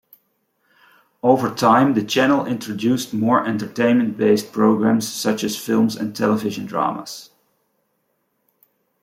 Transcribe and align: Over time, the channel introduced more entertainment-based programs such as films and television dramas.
Over 1.21 1.53
time, 1.53 1.93
the 1.93 2.03
channel 2.03 2.47
introduced 2.47 3.13
more 3.13 3.45
entertainment-based 3.45 4.51
programs 4.51 5.07
such 5.07 5.43
as 5.43 5.55
films 5.55 5.95
and 5.95 6.15
television 6.15 6.65
dramas. 6.65 7.29